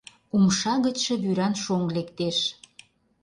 [0.35, 2.37] Умша гычше вӱран шоҥ лектеш...